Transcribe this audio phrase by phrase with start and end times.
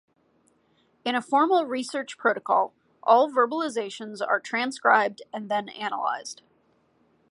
[1.05, 6.41] In a formal research protocol, all verbalizations are transcribed and then analyzed.